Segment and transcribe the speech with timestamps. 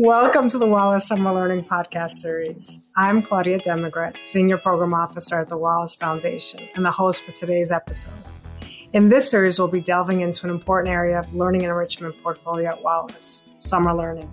[0.00, 2.78] Welcome to the Wallace Summer Learning Podcast Series.
[2.94, 7.72] I'm Claudia Demigret, Senior Program Officer at the Wallace Foundation, and the host for today's
[7.72, 8.12] episode.
[8.92, 12.68] In this series, we'll be delving into an important area of learning and enrichment portfolio
[12.68, 14.32] at Wallace summer learning.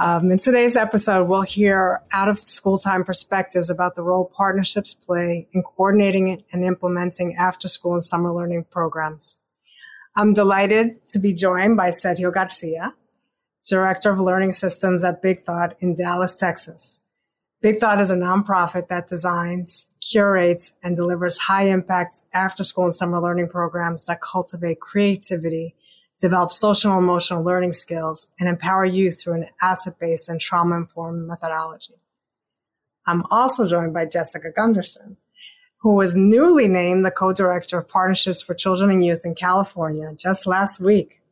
[0.00, 4.92] Um, in today's episode, we'll hear out of school time perspectives about the role partnerships
[4.92, 9.38] play in coordinating and implementing after school and summer learning programs.
[10.14, 12.92] I'm delighted to be joined by Sergio Garcia,
[13.66, 17.00] Director of Learning Systems at Big Thought in Dallas, Texas.
[17.62, 22.94] Big Thought is a nonprofit that designs, curates, and delivers high impact after school and
[22.94, 25.74] summer learning programs that cultivate creativity,
[26.20, 30.76] develop social and emotional learning skills, and empower youth through an asset based and trauma
[30.76, 31.94] informed methodology.
[33.06, 35.16] I'm also joined by Jessica Gunderson,
[35.78, 40.12] who was newly named the co director of partnerships for children and youth in California
[40.18, 41.22] just last week.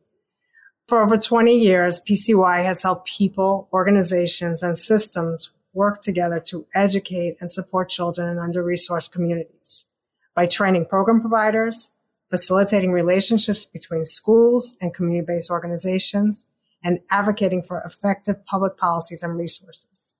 [0.87, 7.37] For over 20 years, PCY has helped people, organizations, and systems work together to educate
[7.39, 9.87] and support children in under-resourced communities
[10.35, 11.91] by training program providers,
[12.29, 16.47] facilitating relationships between schools and community-based organizations,
[16.83, 20.13] and advocating for effective public policies and resources.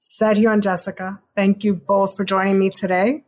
[0.00, 3.24] Sergio and Jessica, thank you both for joining me today.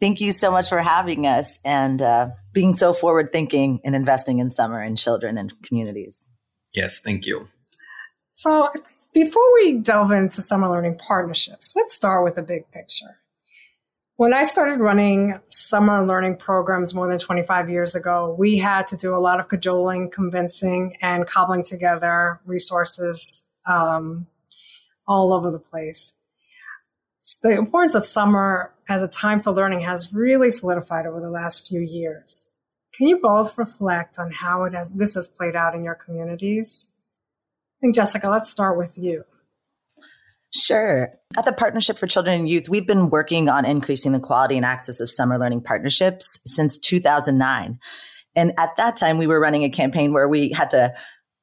[0.00, 4.38] Thank you so much for having us and uh, being so forward thinking and investing
[4.38, 6.28] in summer and children and communities.
[6.72, 7.48] Yes, thank you.
[8.30, 8.68] So,
[9.12, 13.18] before we delve into summer learning partnerships, let's start with the big picture.
[14.14, 18.96] When I started running summer learning programs more than 25 years ago, we had to
[18.96, 24.26] do a lot of cajoling, convincing, and cobbling together resources um,
[25.08, 26.14] all over the place
[27.36, 31.68] the importance of summer as a time for learning has really solidified over the last
[31.68, 32.50] few years.
[32.94, 36.90] Can you both reflect on how it has this has played out in your communities?
[37.78, 39.24] I think Jessica, let's start with you.
[40.52, 41.12] Sure.
[41.36, 44.64] At the Partnership for Children and Youth, we've been working on increasing the quality and
[44.64, 47.78] access of summer learning partnerships since 2009.
[48.34, 50.94] And at that time, we were running a campaign where we had to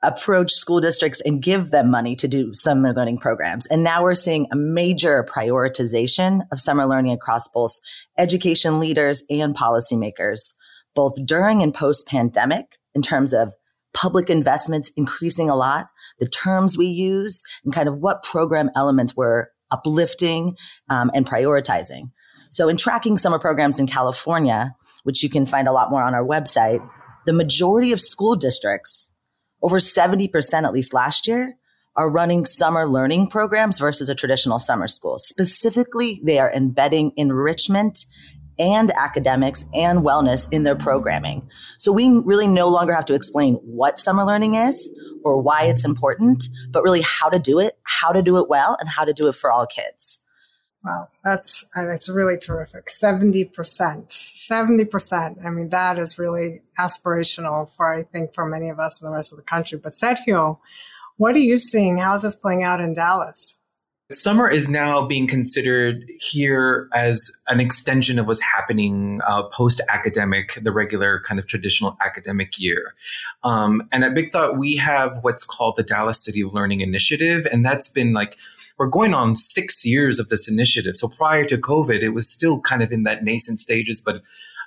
[0.08, 3.66] approach school districts and give them money to do summer learning programs.
[3.68, 7.76] And now we're seeing a major prioritization of summer learning across both
[8.18, 10.54] education leaders and policymakers,
[10.94, 13.54] both during and post pandemic in terms of
[13.94, 15.88] public investments increasing a lot,
[16.20, 20.56] the terms we use and kind of what program elements we're uplifting
[20.90, 22.12] um, and prioritizing.
[22.52, 26.14] So in tracking summer programs in California, which you can find a lot more on
[26.14, 26.88] our website,
[27.26, 29.12] the majority of school districts
[29.66, 31.58] over 70%, at least last year,
[31.96, 35.18] are running summer learning programs versus a traditional summer school.
[35.18, 38.06] Specifically, they are embedding enrichment
[38.60, 41.50] and academics and wellness in their programming.
[41.80, 44.92] So we really no longer have to explain what summer learning is
[45.24, 48.78] or why it's important, but really how to do it, how to do it well,
[48.80, 50.20] and how to do it for all kids.
[50.86, 52.92] Wow, that's uh, that's really terrific.
[52.92, 55.40] Seventy percent, seventy percent.
[55.44, 59.14] I mean, that is really aspirational for I think for many of us in the
[59.14, 59.80] rest of the country.
[59.80, 60.60] But Sergio,
[61.18, 61.98] what are you seeing?
[61.98, 63.58] How is this playing out in Dallas?
[64.12, 70.60] Summer is now being considered here as an extension of what's happening uh, post academic,
[70.62, 72.94] the regular kind of traditional academic year.
[73.44, 77.48] Um, and at Big Thought, we have what's called the Dallas City of Learning Initiative,
[77.52, 78.38] and that's been like
[78.78, 80.96] we're going on six years of this initiative.
[80.96, 84.22] So prior to COVID, it was still kind of in that nascent stages, but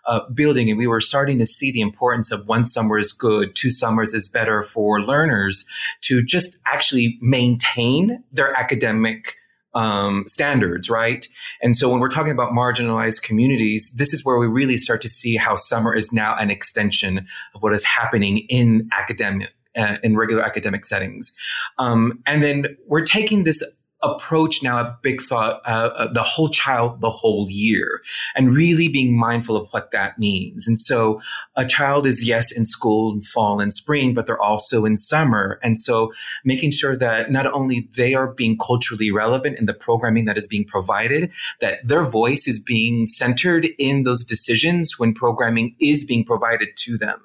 [0.07, 3.55] uh, building, and we were starting to see the importance of one summer is good,
[3.55, 5.67] two summers is better for learners
[6.01, 9.35] to just actually maintain their academic
[9.75, 11.29] um, standards, right?
[11.63, 15.09] And so when we're talking about marginalized communities, this is where we really start to
[15.09, 20.17] see how summer is now an extension of what is happening in academic uh, in
[20.17, 21.37] regular academic settings.
[21.79, 23.63] Um, and then we're taking this
[24.03, 28.01] approach now at Big Thought, uh, uh, the whole child, the whole year,
[28.37, 30.69] and really being mindful of what that means.
[30.69, 31.21] And so
[31.57, 35.59] a child is, yes, in school in fall and spring, but they're also in summer.
[35.63, 36.13] And so
[36.45, 40.47] making sure that not only they are being culturally relevant in the programming that is
[40.47, 41.31] being provided,
[41.61, 46.97] that their voice is being centered in those decisions when programming is being provided to
[46.97, 47.21] them.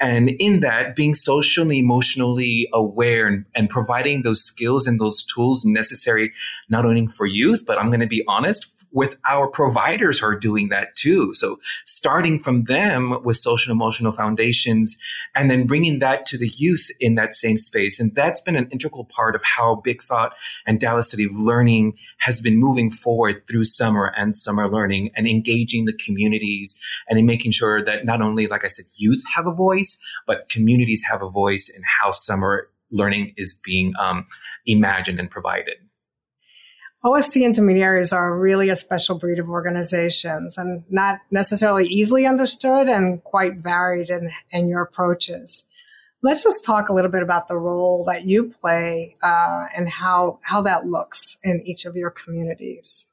[0.00, 5.64] And in that, being socially, emotionally aware and, and providing those skills and those tools
[5.64, 6.32] necessary necessary
[6.68, 10.34] not only for youth, but I'm going to be honest, with our providers who are
[10.34, 11.34] doing that too.
[11.34, 14.96] So starting from them with social emotional foundations
[15.34, 18.00] and then bringing that to the youth in that same space.
[18.00, 20.32] And that's been an integral part of how Big Thought
[20.66, 25.84] and Dallas City Learning has been moving forward through summer and summer learning and engaging
[25.84, 26.80] the communities
[27.10, 30.48] and in making sure that not only, like I said, youth have a voice, but
[30.48, 34.26] communities have a voice in how summer learning is being um,
[34.66, 35.76] imagined and provided.
[37.04, 43.22] OST intermediaries are really a special breed of organizations and not necessarily easily understood and
[43.22, 45.64] quite varied in, in your approaches.
[46.22, 50.40] Let's just talk a little bit about the role that you play uh, and how,
[50.42, 53.06] how that looks in each of your communities.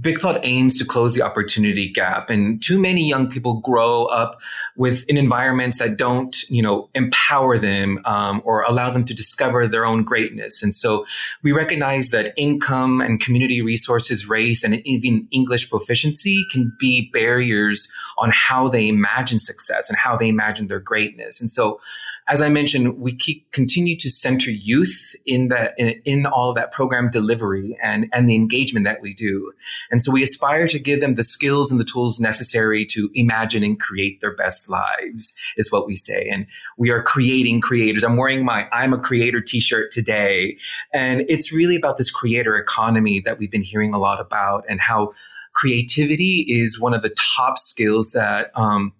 [0.00, 2.30] Big Thought aims to close the opportunity gap.
[2.30, 4.40] And too many young people grow up
[4.76, 9.66] with in environments that don't, you know, empower them um, or allow them to discover
[9.66, 10.62] their own greatness.
[10.62, 11.06] And so
[11.42, 17.88] we recognize that income and community resources, race, and even English proficiency can be barriers
[18.18, 21.40] on how they imagine success and how they imagine their greatness.
[21.40, 21.80] And so
[22.28, 26.72] as I mentioned, we keep continue to center youth in that in, in, all that
[26.72, 29.52] program delivery and and the engagement that we do.
[29.90, 33.64] And so we aspire to give them the skills and the tools necessary to imagine
[33.64, 36.28] and create their best lives, is what we say.
[36.30, 36.46] And
[36.76, 38.04] we are creating creators.
[38.04, 40.58] I'm wearing my I'm a creator t-shirt today.
[40.92, 44.80] And it's really about this creator economy that we've been hearing a lot about and
[44.80, 45.12] how
[45.54, 48.92] creativity is one of the top skills that um,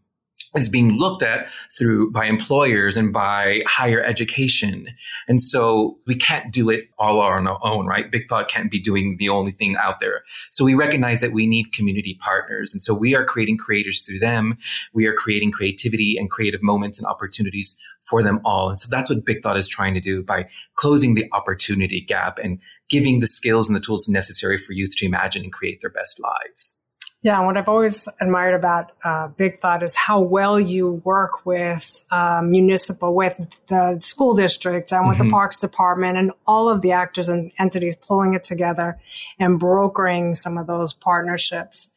[0.55, 1.49] is being looked at
[1.79, 4.89] through by employers and by higher education.
[5.27, 8.11] And so we can't do it all on our own, right?
[8.11, 10.23] Big Thought can't be doing the only thing out there.
[10.51, 12.73] So we recognize that we need community partners.
[12.73, 14.57] And so we are creating creators through them.
[14.95, 18.71] We are creating creativity and creative moments and opportunities for them all.
[18.71, 22.39] And so that's what Big Thought is trying to do by closing the opportunity gap
[22.39, 22.59] and
[22.89, 26.19] giving the skills and the tools necessary for youth to imagine and create their best
[26.21, 26.79] lives.
[27.21, 32.05] Yeah, what I've always admired about uh, Big Thought is how well you work with
[32.13, 35.27] uh, municipal, with the school districts and with mm-hmm.
[35.27, 39.01] the parks department and all of the actors and entities pulling it together
[39.41, 41.91] and brokering some of those partnerships.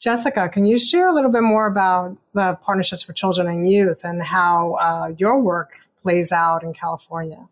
[0.00, 4.04] Jessica, can you share a little bit more about the partnerships for children and youth
[4.04, 7.46] and how uh, your work plays out in California?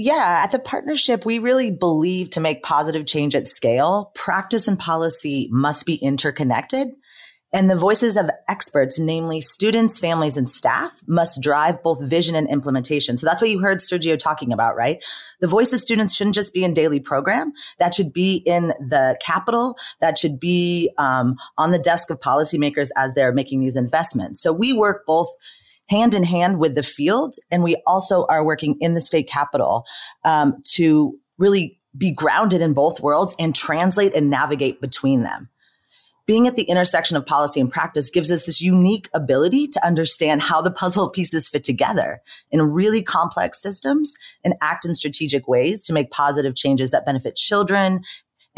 [0.00, 4.78] Yeah, at the partnership, we really believe to make positive change at scale, practice and
[4.78, 6.86] policy must be interconnected.
[7.52, 12.48] And the voices of experts, namely students, families, and staff, must drive both vision and
[12.48, 13.18] implementation.
[13.18, 15.04] So that's what you heard Sergio talking about, right?
[15.40, 17.52] The voice of students shouldn't just be in daily program.
[17.80, 19.76] That should be in the capital.
[20.00, 24.40] That should be um, on the desk of policymakers as they're making these investments.
[24.40, 25.28] So we work both
[25.88, 27.34] hand in hand with the field.
[27.50, 29.86] And we also are working in the state capital
[30.24, 35.48] um, to really be grounded in both worlds and translate and navigate between them.
[36.26, 40.42] Being at the intersection of policy and practice gives us this unique ability to understand
[40.42, 42.20] how the puzzle pieces fit together
[42.50, 44.14] in really complex systems
[44.44, 48.02] and act in strategic ways to make positive changes that benefit children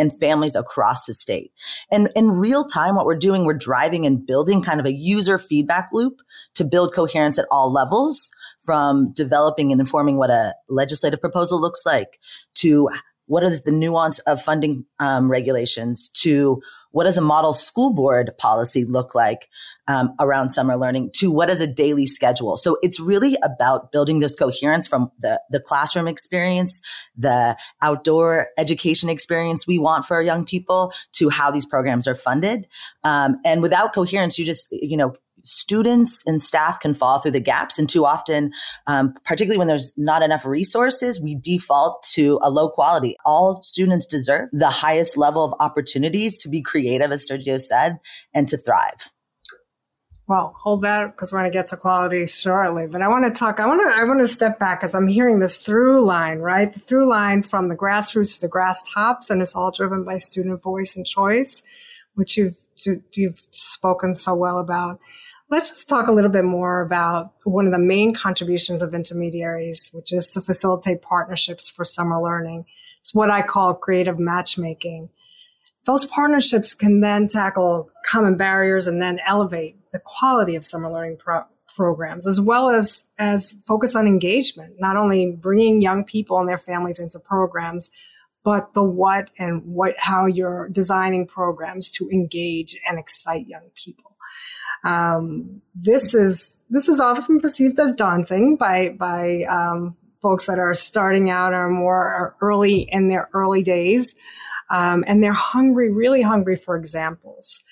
[0.01, 1.53] and families across the state.
[1.93, 5.39] And in real time, what we're doing, we're driving and building kind of a user
[5.39, 6.23] feedback loop
[6.55, 8.33] to build coherence at all levels
[8.63, 12.19] from developing and informing what a legislative proposal looks like
[12.55, 12.89] to
[13.27, 16.61] what is the nuance of funding um, regulations to
[16.93, 19.49] what does a model school board policy look like
[19.89, 22.57] um, around summer learning to what is a daily schedule?
[22.57, 26.81] So it's really about building this coherence from the, the classroom experience
[27.17, 32.15] the outdoor education experience we want for our young people to how these programs are
[32.15, 32.67] funded.
[33.05, 35.15] Um, and without coherence you just you know
[35.45, 37.79] students and staff can fall through the gaps.
[37.79, 38.53] And too often,
[38.87, 43.17] um, particularly when there's not enough resources, we default to a low quality.
[43.25, 47.99] All students deserve the highest level of opportunities to be creative, as Sergio said,
[48.35, 49.11] and to thrive.
[50.31, 52.87] Well, hold that because we're going to get to quality shortly.
[52.87, 53.59] But I want to talk.
[53.59, 54.01] I want to.
[54.01, 56.73] I want to step back because I'm hearing this through line, right?
[56.73, 60.19] The through line from the grassroots to the grass tops, and it's all driven by
[60.19, 61.65] student voice and choice,
[62.15, 62.59] which you've
[63.13, 65.01] you've spoken so well about.
[65.51, 69.91] Let's just talk a little bit more about one of the main contributions of intermediaries,
[69.93, 72.67] which is to facilitate partnerships for summer learning.
[73.01, 75.09] It's what I call creative matchmaking.
[75.87, 81.17] Those partnerships can then tackle common barriers and then elevate the quality of summer learning
[81.17, 86.49] pro- programs, as well as, as focus on engagement, not only bringing young people and
[86.49, 87.91] their families into programs,
[88.45, 94.10] but the what and what, how you're designing programs to engage and excite young people.
[94.85, 100.75] Um, this is this is often perceived as daunting by by um, folks that are
[100.75, 104.15] starting out or more early in their early days,
[104.71, 107.63] um, and they're hungry, really hungry for examples.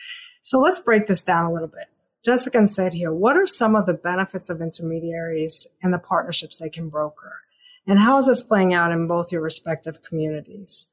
[0.43, 1.87] So let's break this down a little bit.
[2.25, 6.69] Jessica said here, what are some of the benefits of intermediaries and the partnerships they
[6.69, 7.41] can broker?
[7.87, 10.89] And how is this playing out in both your respective communities?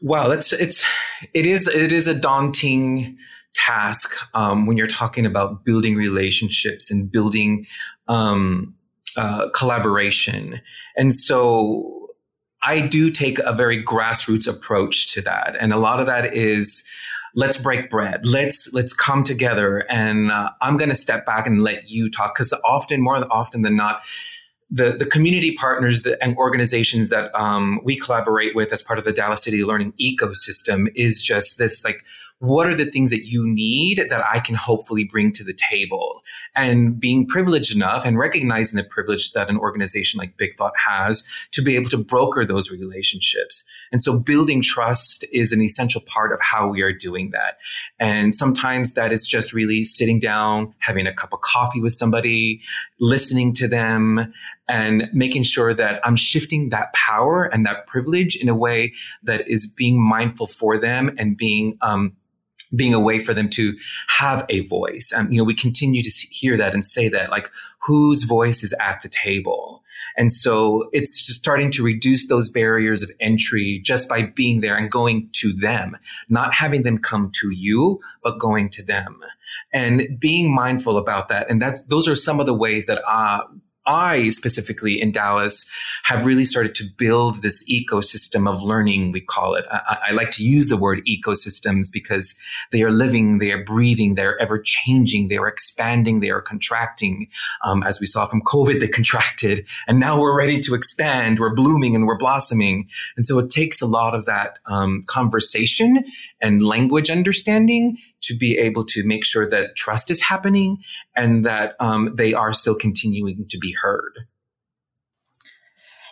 [0.00, 0.86] Wow, that's it's
[1.34, 3.18] it is it is a daunting
[3.58, 7.66] task um, when you're talking about building relationships and building
[8.06, 8.74] um,
[9.16, 10.60] uh, collaboration.
[10.96, 12.08] And so
[12.62, 15.56] I do take a very grassroots approach to that.
[15.60, 16.86] And a lot of that is
[17.34, 18.26] let's break bread.
[18.26, 22.36] Let's let's come together and uh, I'm going to step back and let you talk
[22.36, 24.02] cuz often more often than not
[24.70, 29.04] the, the community partners that, and organizations that um, we collaborate with as part of
[29.04, 32.04] the Dallas City Learning ecosystem is just this like
[32.40, 36.22] what are the things that you need that I can hopefully bring to the table?
[36.54, 41.24] And being privileged enough and recognizing the privilege that an organization like Big Thought has
[41.52, 43.64] to be able to broker those relationships.
[43.90, 47.58] And so building trust is an essential part of how we are doing that.
[47.98, 52.60] And sometimes that is just really sitting down, having a cup of coffee with somebody,
[53.00, 54.32] listening to them,
[54.68, 58.92] and making sure that I'm shifting that power and that privilege in a way
[59.22, 62.14] that is being mindful for them and being um,
[62.74, 63.76] being a way for them to
[64.18, 65.12] have a voice.
[65.16, 68.74] And, you know, we continue to hear that and say that, like, whose voice is
[68.80, 69.82] at the table?
[70.16, 74.76] And so it's just starting to reduce those barriers of entry just by being there
[74.76, 75.96] and going to them,
[76.28, 79.20] not having them come to you, but going to them
[79.72, 81.48] and being mindful about that.
[81.48, 83.44] And that's, those are some of the ways that, uh,
[83.88, 85.68] I specifically in Dallas
[86.04, 89.64] have really started to build this ecosystem of learning, we call it.
[89.70, 92.38] I, I, like to use the word ecosystems because
[92.70, 97.28] they are living, they are breathing, they're ever changing, they are expanding, they are contracting.
[97.64, 101.38] Um, as we saw from COVID, they contracted, and now we're ready to expand.
[101.38, 102.88] We're blooming and we're blossoming.
[103.16, 106.04] And so it takes a lot of that um, conversation
[106.40, 110.78] and language understanding to be able to make sure that trust is happening
[111.16, 114.26] and that um, they are still continuing to be heard.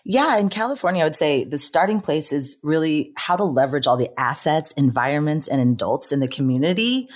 [0.08, 3.96] Yeah, in California, I would say the starting place is really how to leverage all
[3.96, 7.08] the assets, environments, and adults in the community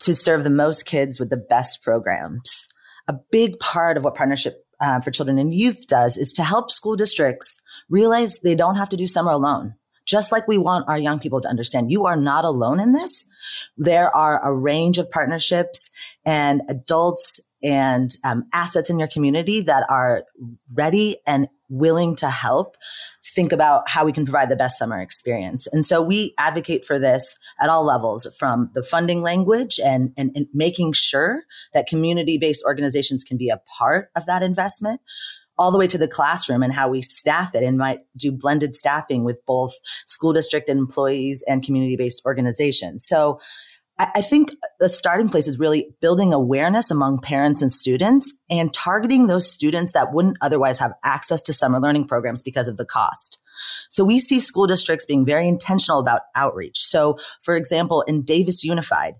[0.00, 2.68] to serve the most kids with the best programs.
[3.08, 6.70] A big part of what Partnership uh, for Children and Youth does is to help
[6.70, 9.74] school districts realize they don't have to do summer alone
[10.06, 13.26] just like we want our young people to understand you are not alone in this.
[13.76, 15.90] There are a range of partnerships
[16.24, 20.24] and adults and um, assets in your community that are
[20.72, 22.76] ready and willing to help
[23.24, 25.66] think about how we can provide the best summer experience.
[25.66, 30.30] And so we advocate for this at all levels from the funding language and, and,
[30.34, 31.42] and making sure
[31.74, 35.00] that community based organizations can be a part of that investment
[35.58, 38.74] all the way to the classroom and how we staff it and might do blended
[38.74, 39.74] staffing with both
[40.06, 43.04] school district employees and community based organizations.
[43.04, 43.40] So
[43.98, 49.26] I think the starting place is really building awareness among parents and students and targeting
[49.26, 53.40] those students that wouldn't otherwise have access to summer learning programs because of the cost.
[53.88, 56.78] So we see school districts being very intentional about outreach.
[56.78, 59.14] So for example, in Davis Unified,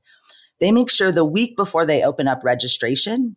[0.60, 3.36] they make sure the week before they open up registration,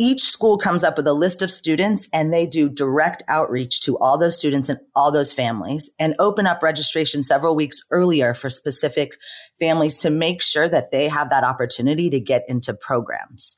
[0.00, 3.98] each school comes up with a list of students and they do direct outreach to
[3.98, 8.48] all those students and all those families and open up registration several weeks earlier for
[8.48, 9.16] specific
[9.58, 13.56] families to make sure that they have that opportunity to get into programs.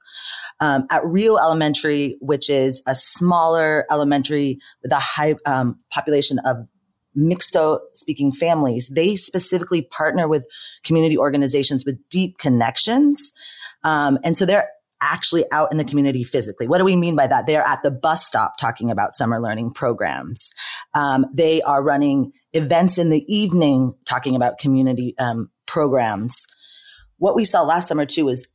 [0.61, 6.57] Um, at Rio Elementary, which is a smaller elementary with a high um, population of
[7.17, 10.47] Mixteco speaking families, they specifically partner with
[10.85, 13.33] community organizations with deep connections.
[13.85, 14.69] Um, and so they're
[15.01, 16.69] actually out in the community physically.
[16.69, 17.47] What do we mean by that?
[17.47, 20.53] They're at the bus stop talking about summer learning programs.
[20.95, 26.45] Um, they are running events in the evening talking about community um, programs.
[27.19, 28.47] What we saw last summer too is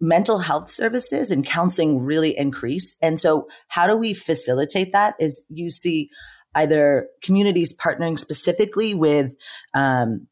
[0.00, 2.96] mental health services and counseling really increase.
[3.00, 6.10] And so how do we facilitate that is you see
[6.54, 9.34] either communities partnering specifically with
[9.74, 10.26] um,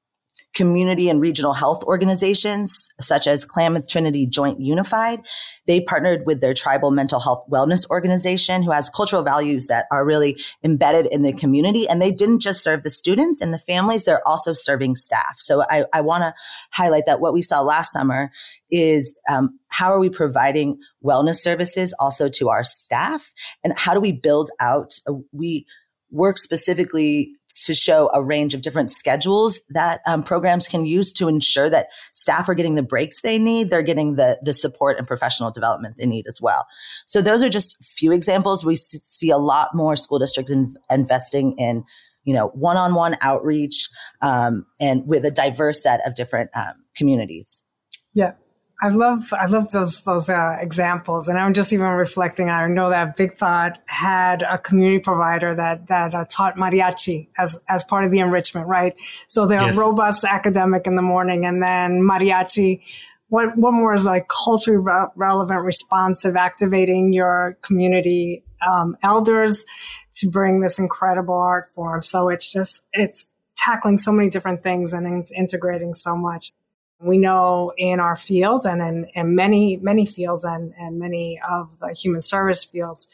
[0.55, 5.21] community and regional health organizations such as Klamath Trinity Joint Unified.
[5.67, 10.05] They partnered with their tribal mental health wellness organization who has cultural values that are
[10.05, 11.89] really embedded in the community.
[11.89, 15.37] And they didn't just serve the students and the families, they're also serving staff.
[15.39, 16.35] So I, I want to
[16.71, 18.31] highlight that what we saw last summer
[18.71, 23.33] is um, how are we providing wellness services also to our staff
[23.63, 25.67] and how do we build out, uh, we
[26.15, 31.29] work specifically to show a range of different schedules that um, programs can use to
[31.29, 33.69] ensure that staff are getting the breaks they need.
[33.69, 36.67] They're getting the, the support and professional development they need as well.
[37.07, 38.65] So those are just few examples.
[38.65, 41.85] We see a lot more school districts in, investing in,
[42.23, 43.89] you know, one-on-one outreach
[44.23, 47.61] um, and with a diverse set of different um, communities.
[48.15, 48.35] Yeah.
[48.83, 52.51] I love I love those those uh, examples, and I'm just even reflecting.
[52.51, 57.61] I know that Big Thought had a community provider that that uh, taught mariachi as
[57.69, 58.95] as part of the enrichment, right?
[59.27, 59.77] So they're yes.
[59.77, 62.83] robust academic in the morning, and then mariachi
[63.29, 69.65] what what more is like culturally re- relevant, responsive, activating your community um, elders
[70.15, 72.03] to bring this incredible art form.
[72.03, 73.25] So it's just it's
[73.57, 76.51] tackling so many different things and in- integrating so much.
[77.05, 81.71] We know in our field and in, in many many fields and and many of
[81.81, 83.09] the human service fields,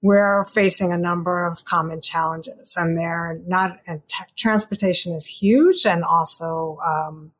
[0.00, 3.80] we're facing a number of common challenges, and they're not.
[3.86, 7.32] And t- transportation is huge, and also um,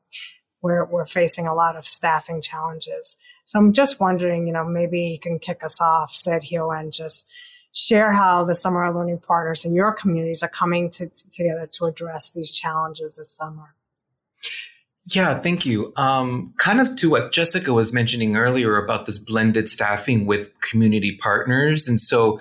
[0.60, 3.16] we're, we're facing a lot of staffing challenges.
[3.44, 7.26] So I'm just wondering, you know, maybe you can kick us off, Sergio, and just
[7.72, 11.84] share how the summer learning partners in your communities are coming to, to, together to
[11.84, 13.74] address these challenges this summer.
[15.14, 15.92] Yeah, thank you.
[15.96, 21.16] Um, kind of to what Jessica was mentioning earlier about this blended staffing with community
[21.16, 21.88] partners.
[21.88, 22.40] And so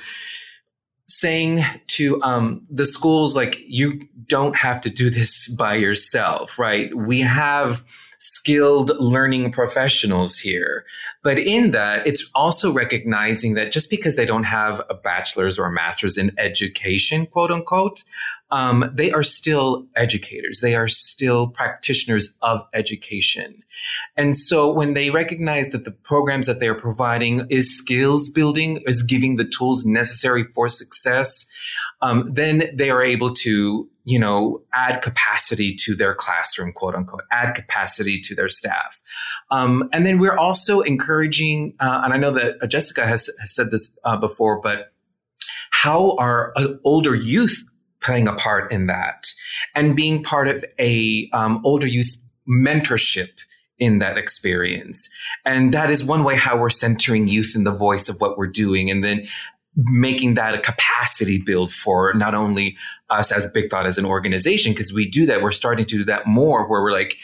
[1.06, 6.94] saying to um, the schools, like, you don't have to do this by yourself, right?
[6.94, 7.84] We have
[8.20, 10.84] skilled learning professionals here.
[11.24, 15.68] But in that, it's also recognizing that just because they don't have a bachelor's or
[15.68, 18.04] a master's in education, quote unquote,
[18.50, 20.60] um, they are still educators.
[20.62, 23.64] They are still practitioners of education.
[24.16, 28.82] And so when they recognize that the programs that they are providing is skills building,
[28.86, 31.52] is giving the tools necessary for success,
[32.02, 37.24] um, then they are able to you know, add capacity to their classroom, quote unquote,
[37.30, 39.02] add capacity to their staff.
[39.52, 43.70] Um, and then we're also encouraging, uh, and I know that Jessica has, has said
[43.70, 44.94] this uh, before, but
[45.72, 47.66] how are uh, older youth
[48.02, 49.28] playing a part in that
[49.76, 52.16] and being part of a um, older youth
[52.48, 53.30] mentorship
[53.80, 55.10] in that experience.
[55.46, 58.48] And that is one way how we're centering youth in the voice of what we're
[58.48, 58.90] doing.
[58.90, 59.26] And then
[59.76, 62.76] making that a capacity build for not only
[63.10, 65.44] us as Big Thought as an organization, because we do that.
[65.44, 67.18] We're starting to do that more where we're like,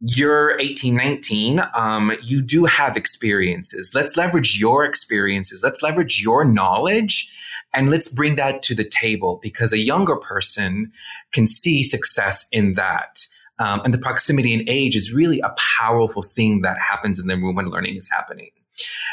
[0.00, 1.62] you're 18, 19.
[1.74, 3.92] Um, you do have experiences.
[3.94, 5.62] Let's leverage your experiences.
[5.64, 7.34] Let's leverage your knowledge
[7.74, 10.92] and let's bring that to the table because a younger person
[11.32, 13.26] can see success in that.
[13.58, 17.36] Um, and the proximity in age is really a powerful thing that happens in the
[17.36, 18.50] room when learning is happening.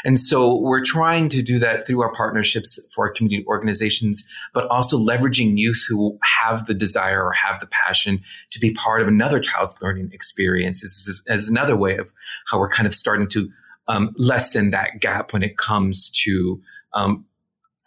[0.04, 4.66] And so we're trying to do that through our partnerships for our community organizations, but
[4.68, 9.08] also leveraging youth who have the desire or have the passion to be part of
[9.08, 10.82] another child's learning experience.
[10.82, 12.12] This is as another way of
[12.48, 13.50] how we're kind of starting to
[13.88, 16.60] um, lessen that gap when it comes to
[16.92, 17.24] um,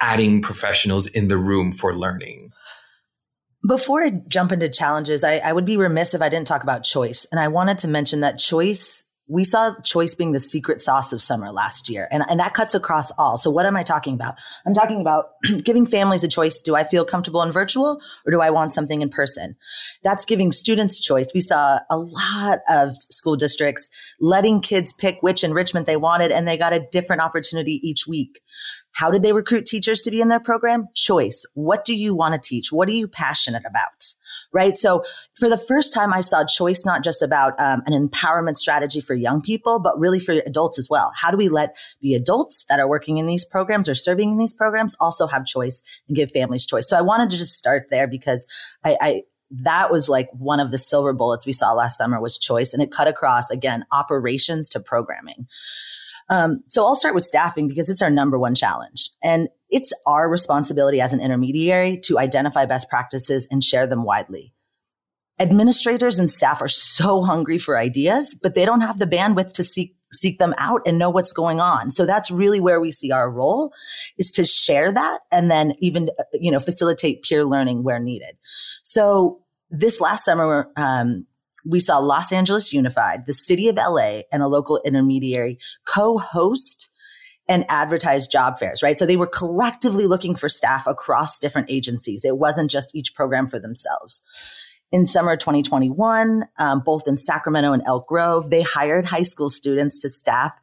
[0.01, 2.51] adding professionals in the room for learning.
[3.67, 6.83] Before I jump into challenges, I, I, would be remiss if I didn't talk about
[6.83, 7.27] choice.
[7.29, 11.21] And I wanted to mention that choice we saw choice being the secret sauce of
[11.21, 12.07] summer last year.
[12.11, 13.37] And, and that cuts across all.
[13.37, 14.35] So what am I talking about?
[14.65, 15.25] I'm talking about
[15.63, 16.61] giving families a choice.
[16.61, 19.55] Do I feel comfortable in virtual or do I want something in person?
[20.03, 21.27] That's giving students choice.
[21.33, 23.87] We saw a lot of school districts
[24.19, 28.41] letting kids pick which enrichment they wanted and they got a different opportunity each week.
[28.99, 30.87] How did they recruit teachers to be in their program?
[30.93, 31.45] Choice.
[31.53, 32.69] What do you want to teach?
[32.69, 34.13] What are you passionate about?
[34.51, 34.75] right?
[34.77, 35.03] So
[35.35, 39.13] for the first time, I saw choice not just about um, an empowerment strategy for
[39.13, 41.11] young people, but really for adults as well.
[41.15, 44.37] How do we let the adults that are working in these programs or serving in
[44.37, 46.89] these programs also have choice and give families choice?
[46.89, 48.45] So I wanted to just start there because
[48.83, 52.37] I, I that was like one of the silver bullets we saw last summer was
[52.37, 55.47] choice and it cut across again operations to programming
[56.29, 59.09] um, so I'll start with staffing because it's our number one challenge.
[59.23, 64.53] And it's our responsibility as an intermediary to identify best practices and share them widely.
[65.39, 69.63] Administrators and staff are so hungry for ideas, but they don't have the bandwidth to
[69.63, 71.91] seek seek them out and know what's going on.
[71.91, 73.71] So that's really where we see our role
[74.17, 78.35] is to share that and then even, you know, facilitate peer learning where needed.
[78.81, 81.27] So this last summer, um,
[81.69, 86.91] we saw Los Angeles Unified, the city of LA, and a local intermediary co-host
[87.47, 88.97] and advertise job fairs, right?
[88.97, 92.25] So they were collectively looking for staff across different agencies.
[92.25, 94.23] It wasn't just each program for themselves.
[94.91, 100.01] In summer 2021, um, both in Sacramento and Elk Grove, they hired high school students
[100.01, 100.57] to staff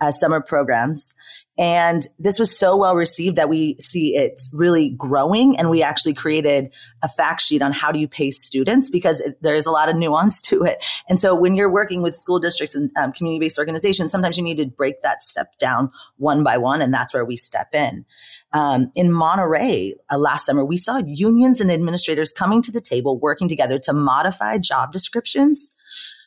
[0.00, 1.12] as summer programs.
[1.58, 5.56] And this was so well received that we see it's really growing.
[5.58, 6.70] And we actually created
[7.02, 10.40] a fact sheet on how do you pay students because there's a lot of nuance
[10.42, 10.82] to it.
[11.10, 14.44] And so when you're working with school districts and um, community based organizations, sometimes you
[14.44, 16.80] need to break that step down one by one.
[16.80, 18.06] And that's where we step in.
[18.54, 23.18] Um, in Monterey uh, last summer, we saw unions and administrators coming to the table,
[23.18, 25.72] working together to modify job descriptions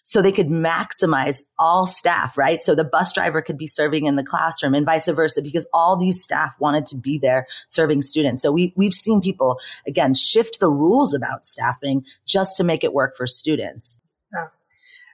[0.06, 2.62] so they could maximize all staff, right?
[2.62, 5.98] So the bus driver could be serving in the classroom and vice versa because all
[5.98, 8.42] these staff wanted to be there serving students.
[8.44, 12.94] So we, we've seen people again shift the rules about staffing just to make it
[12.94, 13.98] work for students.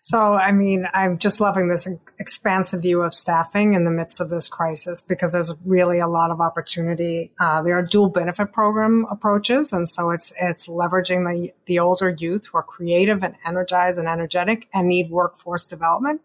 [0.03, 1.87] So, I mean, I'm just loving this
[2.17, 6.31] expansive view of staffing in the midst of this crisis because there's really a lot
[6.31, 7.31] of opportunity.
[7.39, 9.71] Uh, there are dual benefit program approaches.
[9.71, 14.07] And so it's, it's leveraging the, the older youth who are creative and energized and
[14.07, 16.21] energetic and need workforce development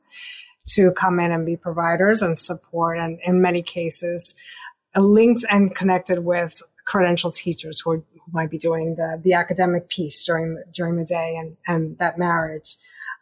[0.69, 2.99] to come in and be providers and support.
[2.99, 4.35] And in many cases,
[4.97, 9.91] linked and connected with credential teachers who, are, who might be doing the, the academic
[9.91, 12.77] piece during the, during the day and, and that marriage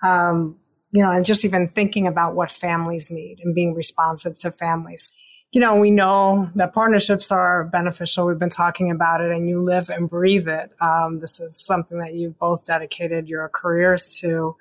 [0.05, 0.57] um,
[0.93, 5.11] you know, and just even thinking about what families need and being responsive to families.
[5.51, 8.27] You know, we know that partnerships are beneficial.
[8.27, 10.73] We've been talking about it and you live and breathe it.
[10.81, 14.57] Um, this is something that you've both dedicated your careers to,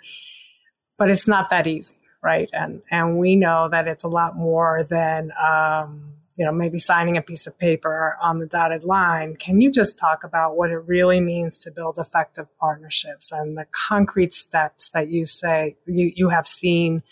[0.97, 2.49] but it's not that easy, right?
[2.53, 7.15] And, and we know that it's a lot more than, um, you know, maybe signing
[7.15, 9.35] a piece of paper on the dotted line.
[9.35, 13.67] Can you just talk about what it really means to build effective partnerships and the
[13.71, 17.03] concrete steps that you say you, you have seen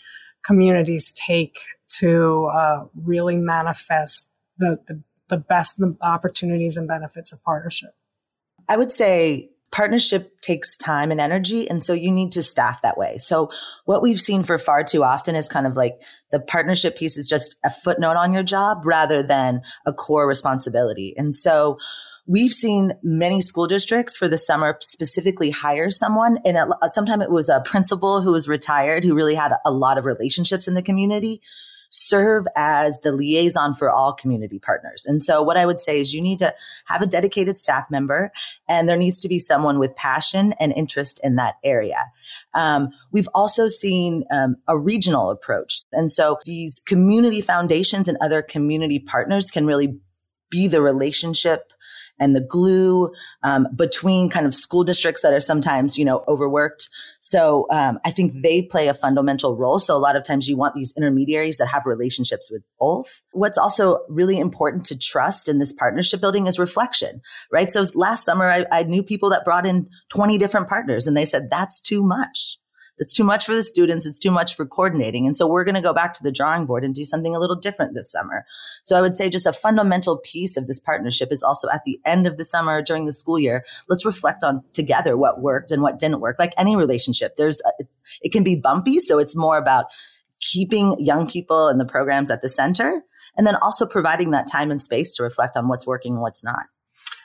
[0.43, 7.93] communities take to uh, really manifest the, the, the best opportunities and benefits of partnership?
[8.67, 11.69] I would say partnership takes time and energy.
[11.69, 13.17] And so you need to staff that way.
[13.17, 13.51] So
[13.85, 17.29] what we've seen for far too often is kind of like the partnership piece is
[17.29, 21.13] just a footnote on your job rather than a core responsibility.
[21.17, 21.77] And so
[22.27, 27.49] we've seen many school districts for the summer specifically hire someone and sometimes it was
[27.49, 31.41] a principal who was retired who really had a lot of relationships in the community
[31.91, 35.05] serve as the liaison for all community partners.
[35.05, 36.53] And so what I would say is you need to
[36.85, 38.31] have a dedicated staff member
[38.67, 42.05] and there needs to be someone with passion and interest in that area.
[42.53, 45.83] Um, we've also seen um, a regional approach.
[45.91, 49.99] And so these community foundations and other community partners can really
[50.49, 51.71] be the relationship
[52.21, 53.11] and the glue
[53.43, 56.89] um, between kind of school districts that are sometimes, you know, overworked.
[57.19, 59.79] So um, I think they play a fundamental role.
[59.79, 63.23] So a lot of times you want these intermediaries that have relationships with both.
[63.31, 67.69] What's also really important to trust in this partnership building is reflection, right?
[67.69, 71.25] So last summer, I, I knew people that brought in 20 different partners and they
[71.25, 72.59] said, that's too much.
[73.01, 74.05] It's too much for the students.
[74.05, 75.25] It's too much for coordinating.
[75.25, 77.39] And so we're going to go back to the drawing board and do something a
[77.39, 78.45] little different this summer.
[78.83, 81.99] So I would say just a fundamental piece of this partnership is also at the
[82.05, 85.81] end of the summer during the school year, let's reflect on together what worked and
[85.81, 86.37] what didn't work.
[86.39, 87.83] Like any relationship, there's, uh, a,
[88.21, 88.99] it can be bumpy.
[88.99, 89.85] So it's more about
[90.39, 93.03] keeping young people and the programs at the center
[93.37, 96.43] and then also providing that time and space to reflect on what's working and what's
[96.43, 96.65] not.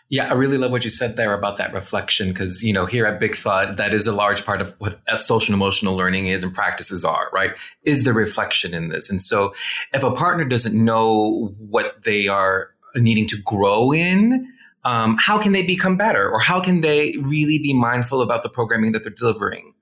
[0.09, 3.07] Yeah, I really love what you said there about that reflection because, you know, here
[3.07, 6.45] at Big Thought, that is a large part of what social and emotional learning is
[6.45, 7.53] and practices are, right?
[7.83, 9.11] Is the reflection in this.
[9.11, 9.53] And so
[9.93, 14.53] if a partner doesn't know what they are needing to grow in,
[14.85, 18.49] um, how can they become better or how can they really be mindful about the
[18.49, 19.75] programming that they're delivering?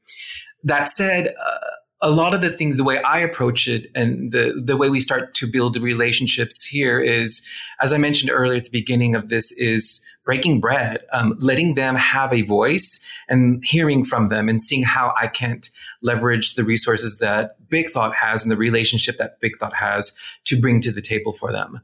[0.62, 1.58] That said, uh,
[2.04, 5.00] a lot of the things, the way I approach it and the, the way we
[5.00, 7.46] start to build relationships here is,
[7.80, 11.94] as I mentioned earlier at the beginning of this, is breaking bread, um, letting them
[11.94, 15.68] have a voice and hearing from them and seeing how I can't
[16.02, 20.14] leverage the resources that Big Thought has and the relationship that Big Thought has
[20.44, 21.80] to bring to the table for them.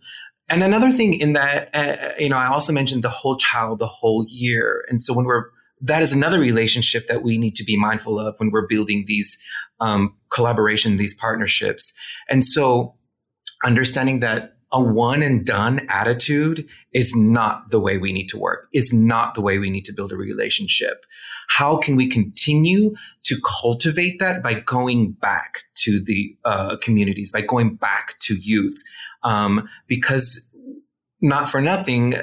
[0.51, 3.87] And another thing in that, uh, you know, I also mentioned the whole child, the
[3.87, 4.85] whole year.
[4.91, 5.47] And so when we're,
[5.81, 9.43] that is another relationship that we need to be mindful of when we're building these
[9.81, 11.95] um, collaboration, these partnerships.
[12.29, 12.95] And so
[13.65, 18.69] understanding that a one and done attitude is not the way we need to work,
[18.73, 21.05] is not the way we need to build a relationship.
[21.49, 27.41] How can we continue to cultivate that by going back to the uh, communities, by
[27.41, 28.81] going back to youth?
[29.25, 30.57] Um, because
[31.21, 32.15] not for nothing,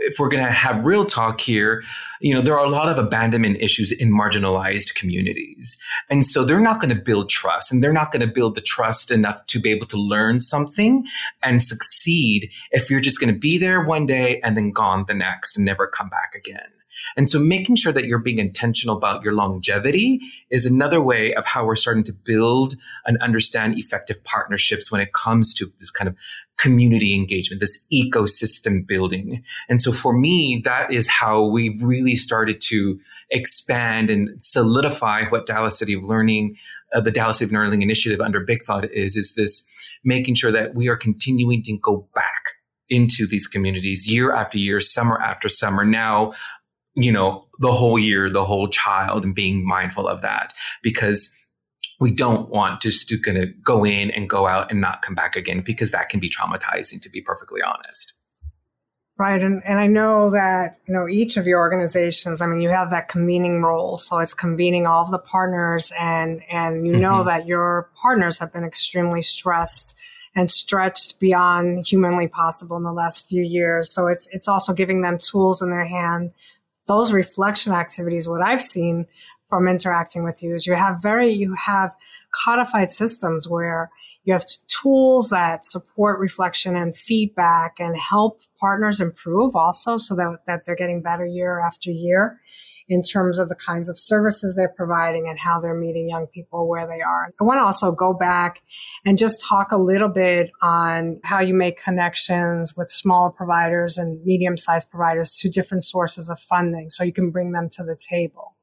[0.00, 1.82] if we're going to have real talk here,
[2.20, 5.78] you know, there are a lot of abandonment issues in marginalized communities.
[6.08, 8.60] And so they're not going to build trust and they're not going to build the
[8.60, 11.04] trust enough to be able to learn something
[11.42, 15.14] and succeed if you're just going to be there one day and then gone the
[15.14, 16.70] next and never come back again.
[17.16, 21.46] And so making sure that you're being intentional about your longevity is another way of
[21.46, 26.08] how we're starting to build and understand effective partnerships when it comes to this kind
[26.08, 26.16] of
[26.60, 29.42] community engagement, this ecosystem building.
[29.68, 32.98] And so for me, that is how we've really started to
[33.30, 36.56] expand and solidify what Dallas City of Learning,
[36.92, 39.66] uh, the Dallas City of Learning initiative under Big Thought is, is this
[40.04, 42.44] making sure that we are continuing to go back
[42.90, 45.84] into these communities year after year, summer after summer.
[45.84, 46.32] Now,
[46.94, 51.34] you know, the whole year, the whole child and being mindful of that because
[52.00, 55.14] we don't want just to kind of go in and go out and not come
[55.14, 58.14] back again because that can be traumatizing to be perfectly honest
[59.20, 59.42] Right.
[59.42, 62.88] And, and I know that, you know, each of your organizations, I mean, you have
[62.88, 63.98] that convening role.
[63.98, 67.26] So it's convening all of the partners and, and you know mm-hmm.
[67.26, 69.94] that your partners have been extremely stressed
[70.34, 73.90] and stretched beyond humanly possible in the last few years.
[73.90, 76.32] So it's, it's also giving them tools in their hand.
[76.86, 79.06] Those reflection activities, what I've seen
[79.50, 81.94] from interacting with you is you have very, you have
[82.32, 83.90] codified systems where
[84.24, 90.38] you have tools that support reflection and feedback and help partners improve also so that,
[90.46, 92.40] that they're getting better year after year
[92.88, 96.68] in terms of the kinds of services they're providing and how they're meeting young people
[96.68, 97.32] where they are.
[97.40, 98.62] I want to also go back
[99.06, 104.22] and just talk a little bit on how you make connections with smaller providers and
[104.24, 107.96] medium sized providers to different sources of funding so you can bring them to the
[107.96, 108.56] table.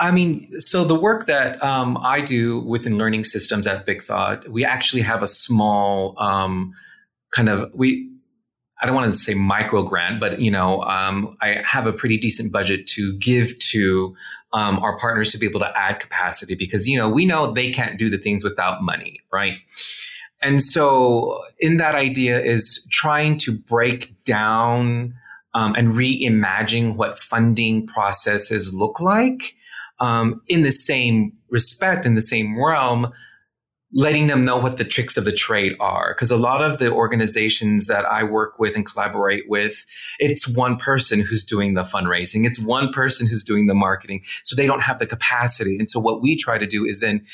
[0.00, 4.48] I mean, so the work that um, I do within learning systems at Big Thought,
[4.48, 6.74] we actually have a small um,
[7.32, 8.10] kind of we.
[8.80, 12.16] I don't want to say micro grant, but you know, um, I have a pretty
[12.16, 14.14] decent budget to give to
[14.52, 17.70] um, our partners to be able to add capacity because you know we know they
[17.72, 19.54] can't do the things without money, right?
[20.40, 25.14] And so, in that idea is trying to break down
[25.54, 29.56] um, and reimagine what funding processes look like
[30.00, 33.12] um, in the same respect, in the same realm,
[33.92, 36.14] letting them know what the tricks of the trade are.
[36.14, 39.84] Because a lot of the organizations that I work with and collaborate with,
[40.18, 44.22] it's one person who's doing the fundraising, it's one person who's doing the marketing.
[44.44, 45.78] So they don't have the capacity.
[45.78, 47.24] And so what we try to do is then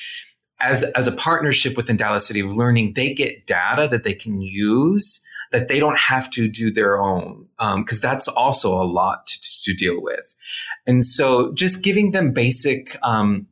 [0.61, 4.40] as, as a partnership within Dallas City of Learning, they get data that they can
[4.40, 9.27] use that they don't have to do their own because um, that's also a lot
[9.27, 10.35] to, to, deal with
[10.87, 13.46] and so just giving them basic um,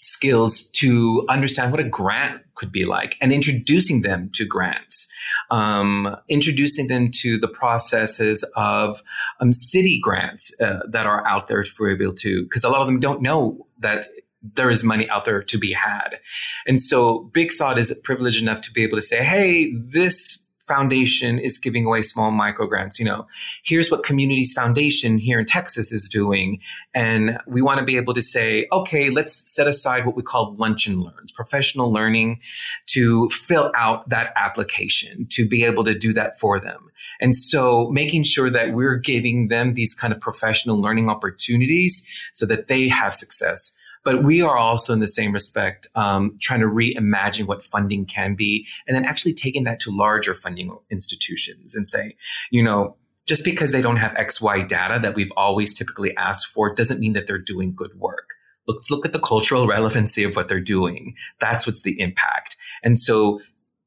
[0.00, 5.12] skills to understand what a grant could be like and introducing them to grants
[5.50, 9.02] um, introducing them to the processes of
[9.40, 12.86] um, city grants uh, that are out there for able to because a lot of
[12.86, 14.06] them don't know that
[14.54, 16.20] there is money out there to be had.
[16.66, 21.38] And so Big Thought is privileged enough to be able to say, hey, this Foundation
[21.38, 22.98] is giving away small micro grants.
[22.98, 23.26] You know,
[23.62, 26.60] here's what Communities Foundation here in Texas is doing.
[26.94, 30.54] And we want to be able to say, okay, let's set aside what we call
[30.56, 32.40] lunch and learns, professional learning
[32.86, 36.90] to fill out that application, to be able to do that for them.
[37.20, 42.46] And so making sure that we're giving them these kind of professional learning opportunities so
[42.46, 46.66] that they have success but we are also, in the same respect, um, trying to
[46.66, 51.88] reimagine what funding can be, and then actually taking that to larger funding institutions and
[51.88, 52.14] say,
[52.50, 56.74] you know, just because they don't have XY data that we've always typically asked for
[56.74, 58.34] doesn't mean that they're doing good work.
[58.66, 61.14] Let's look at the cultural relevancy of what they're doing.
[61.40, 62.56] That's what's the impact.
[62.82, 63.40] And so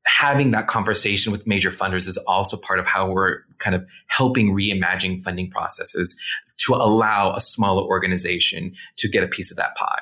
[0.08, 4.56] having that conversation with major funders is also part of how we're kind of helping
[4.56, 6.20] reimagine funding processes
[6.58, 10.02] to allow a smaller organization to get a piece of that pie.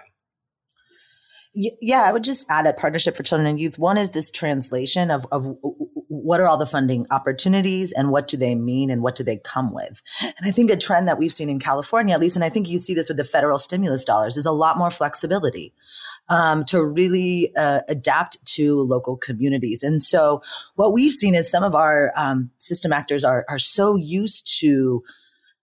[1.55, 3.79] Yeah, I would just add a partnership for children and youth.
[3.79, 5.47] One is this translation of, of
[6.09, 9.37] what are all the funding opportunities and what do they mean and what do they
[9.37, 10.01] come with?
[10.21, 12.67] And I think a trend that we've seen in California, at least, and I think
[12.67, 15.73] you see this with the federal stimulus dollars, is a lot more flexibility
[16.27, 19.81] um, to really uh, adapt to local communities.
[19.83, 20.41] And so
[20.75, 25.03] what we've seen is some of our um, system actors are, are so used to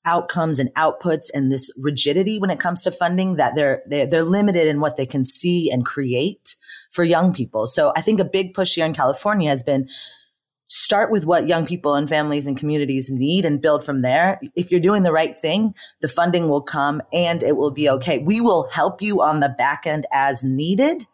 [0.04, 4.22] outcomes and outputs and this rigidity when it comes to funding that they're, they're, they're
[4.22, 6.56] limited in what they can see and create
[6.90, 7.66] for young people.
[7.66, 9.88] So I think a big push here in California has been
[10.68, 14.40] start with what young people and families and communities need and build from there.
[14.56, 18.18] If you're doing the right thing, the funding will come and it will be okay.
[18.18, 21.06] We will help you on the back end as needed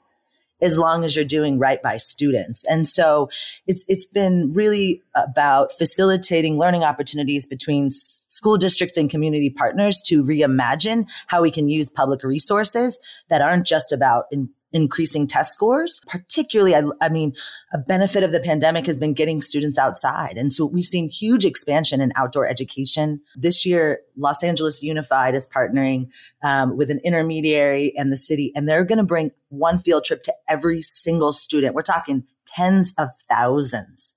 [0.60, 2.64] as long as you're doing right by students.
[2.66, 3.30] And so
[3.66, 10.22] it's it's been really about facilitating learning opportunities between school districts and community partners to
[10.24, 16.00] reimagine how we can use public resources that aren't just about in, increasing test scores.
[16.06, 17.34] Particularly, I, I, mean,
[17.72, 20.36] a benefit of the pandemic has been getting students outside.
[20.36, 23.20] And so we've seen huge expansion in outdoor education.
[23.36, 26.08] This year, Los Angeles Unified is partnering
[26.42, 30.22] um, with an intermediary and the city, and they're going to bring one field trip
[30.24, 31.74] to every single student.
[31.74, 34.14] We're talking tens of thousands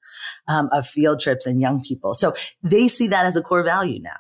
[0.48, 2.14] um, of field trips and young people.
[2.14, 2.34] So
[2.64, 4.12] they see that as a core value now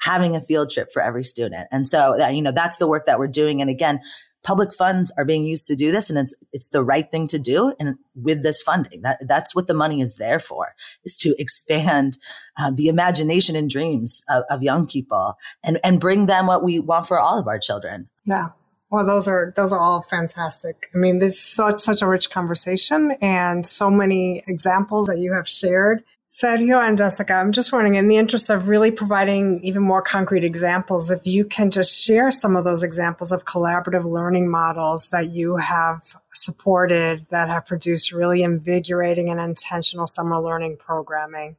[0.00, 1.66] having a field trip for every student.
[1.70, 3.60] And so, that, you know, that's the work that we're doing.
[3.60, 4.00] And again,
[4.44, 7.38] public funds are being used to do this and it's it's the right thing to
[7.38, 10.74] do and with this funding that that's what the money is there for
[11.04, 12.18] is to expand
[12.58, 16.78] uh, the imagination and dreams of, of young people and and bring them what we
[16.78, 18.08] want for all of our children.
[18.24, 18.48] Yeah.
[18.90, 20.90] Well, those are those are all fantastic.
[20.94, 25.48] I mean, there's such such a rich conversation and so many examples that you have
[25.48, 30.02] shared Sergio and Jessica, I'm just wondering, in the interest of really providing even more
[30.02, 35.08] concrete examples, if you can just share some of those examples of collaborative learning models
[35.08, 41.56] that you have supported that have produced really invigorating and intentional summer learning programming.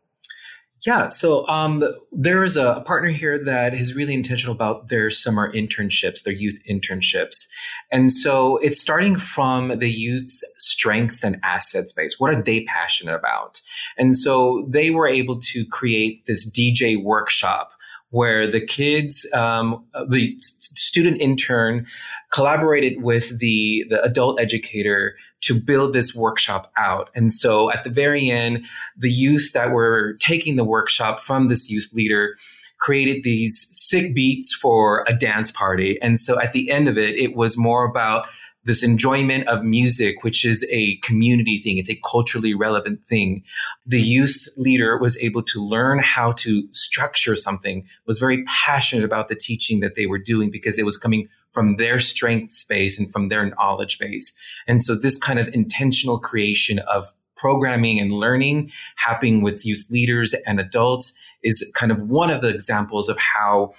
[0.86, 5.52] Yeah, so um, there is a partner here that is really intentional about their summer
[5.52, 7.50] internships, their youth internships.
[7.92, 12.18] And so it's starting from the youth's strength and assets base.
[12.18, 13.62] What are they passionate about?
[13.98, 17.74] And so they were able to create this DJ workshop
[18.12, 21.86] where the kids, um, the student intern
[22.32, 27.10] collaborated with the, the adult educator to build this workshop out.
[27.16, 28.66] And so at the very end,
[28.98, 32.36] the youth that were taking the workshop from this youth leader
[32.80, 36.02] created these sick beats for a dance party.
[36.02, 38.26] And so at the end of it, it was more about
[38.66, 41.78] this enjoyment of music, which is a community thing.
[41.78, 43.44] It's a culturally relevant thing.
[43.86, 49.28] The youth leader was able to learn how to structure something, was very passionate about
[49.28, 53.12] the teaching that they were doing because it was coming from their strength space and
[53.12, 54.34] from their knowledge base.
[54.68, 60.34] And so this kind of intentional creation of programming and learning happening with youth leaders
[60.46, 63.72] and adults is kind of one of the examples of how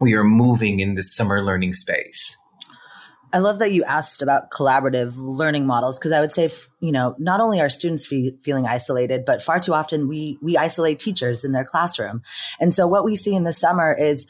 [0.00, 2.36] we are moving in this summer learning space.
[3.36, 6.48] I love that you asked about collaborative learning models because I would say,
[6.86, 10.56] you know, not only are students fe- feeling isolated, but far too often we we
[10.56, 12.22] isolate teachers in their classroom.
[12.60, 14.26] And so what we see in the summer is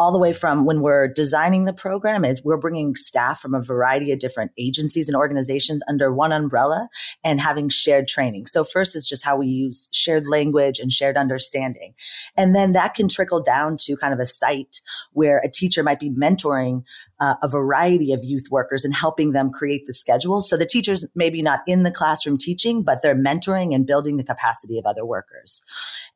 [0.00, 3.60] all the way from when we're designing the program is we're bringing staff from a
[3.60, 6.88] variety of different agencies and organizations under one umbrella
[7.22, 8.46] and having shared training.
[8.46, 11.92] So first is just how we use shared language and shared understanding.
[12.34, 14.80] And then that can trickle down to kind of a site
[15.12, 16.82] where a teacher might be mentoring
[17.20, 20.40] uh, a variety of youth workers and helping them create the schedule.
[20.40, 24.24] So the teachers maybe not in the classroom teaching, but they're mentoring and building the
[24.24, 25.62] capacity of other workers.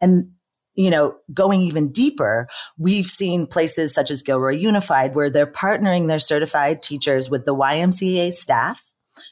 [0.01, 0.31] And
[0.77, 6.09] you know, going even deeper, we've seen places such as Gilroy Unified where they're partnering
[6.09, 8.83] their certified teachers with the YMCA staff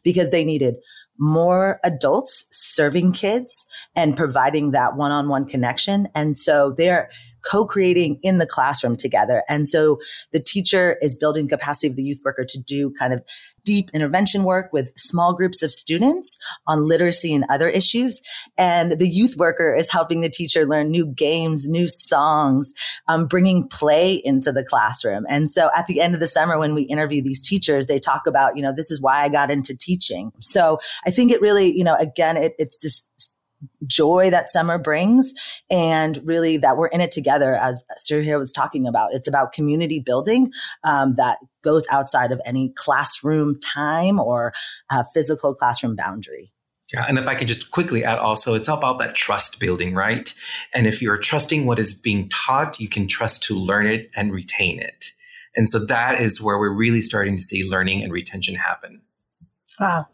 [0.05, 0.77] because they needed
[1.19, 6.09] more adults serving kids and providing that one-on-one connection.
[6.15, 7.11] And so they're
[7.45, 9.43] co-creating in the classroom together.
[9.49, 9.99] And so
[10.33, 13.23] the teacher is building capacity of the youth worker to do kind of
[13.64, 18.20] deep intervention work with small groups of students on literacy and other issues.
[18.59, 22.72] And the youth worker is helping the teacher learn new games, new songs,
[23.09, 25.27] um, bringing play into the classroom.
[25.29, 28.27] And so at the end of the summer, when we interview these teachers, they talk
[28.27, 30.33] about, you know, this is why I got into teaching.
[30.40, 33.03] So I think it really, you know, again, it, it's this
[33.87, 35.35] joy that summer brings
[35.70, 39.11] and really that we're in it together as Sergio was talking about.
[39.12, 40.53] It's about community building
[40.85, 44.53] um, that goes outside of any classroom time or
[44.90, 46.53] uh, physical classroom boundary.
[46.92, 50.35] Yeah, and if I could just quickly add also, it's about that trust building, right?
[50.75, 54.31] And if you're trusting what is being taught, you can trust to learn it and
[54.31, 55.12] retain it.
[55.57, 59.01] And so that is where we're really starting to see learning and retention happen.
[59.81, 60.07] Wow.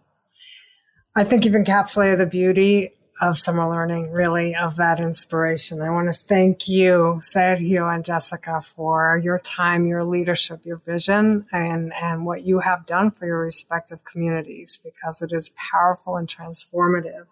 [1.16, 5.82] I think you've encapsulated the beauty of summer learning, really, of that inspiration.
[5.82, 11.46] I want to thank you, Sergio and Jessica, for your time, your leadership, your vision,
[11.52, 16.28] and, and what you have done for your respective communities because it is powerful and
[16.28, 17.26] transformative.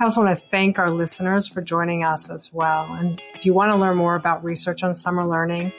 [0.00, 2.84] I also want to thank our listeners for joining us as well.
[2.84, 5.72] And if you want to learn more about research on summer learning,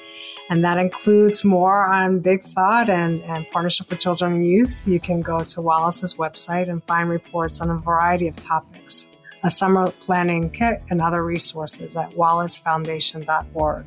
[0.49, 4.99] and that includes more on Big Thought and, and Partnership for Children and Youth, you
[4.99, 9.09] can go to Wallace's website and find reports on a variety of topics
[9.43, 13.85] a summer planning kit, and other resources at wallacefoundation.org.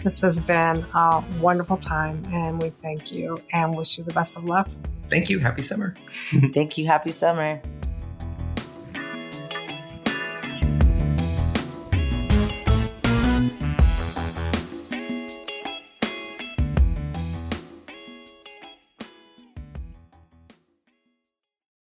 [0.00, 4.36] This has been a wonderful time, and we thank you and wish you the best
[4.36, 4.68] of luck.
[5.08, 5.38] Thank you.
[5.38, 5.94] Happy summer.
[6.54, 6.86] thank you.
[6.86, 7.60] Happy summer.